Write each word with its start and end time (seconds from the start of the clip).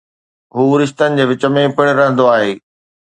هو 0.55 0.63
رشتن 0.81 1.11
جي 1.19 1.23
وچ 1.31 1.43
۾ 1.59 1.61
پڻ 1.77 1.85
رهندو 1.99 2.25
آهي. 2.35 2.51